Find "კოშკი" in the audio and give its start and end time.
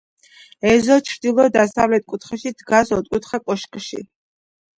3.45-4.03